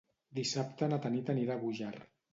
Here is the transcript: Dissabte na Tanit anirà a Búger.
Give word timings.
Dissabte 0.39 0.89
na 0.93 0.99
Tanit 1.05 1.31
anirà 1.37 1.59
a 1.59 1.63
Búger. 1.67 1.95